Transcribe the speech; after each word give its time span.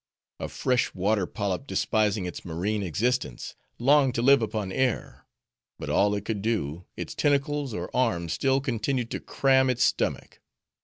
'A 0.39 0.47
fresh 0.49 0.95
water 0.95 1.27
Polyp, 1.27 1.67
despising 1.67 2.25
its 2.25 2.43
marine 2.43 2.81
existence; 2.81 3.53
longed 3.77 4.15
to 4.15 4.23
live 4.23 4.41
upon 4.41 4.71
air. 4.71 5.27
But 5.77 5.91
all 5.91 6.15
it 6.15 6.25
could 6.25 6.41
do, 6.41 6.85
its 6.97 7.13
tentacles 7.13 7.71
or 7.75 7.95
arms 7.95 8.33
still 8.33 8.61
continued 8.61 9.11
to 9.11 9.19
cram 9.19 9.69
its 9.69 9.83
stomach. 9.83 10.41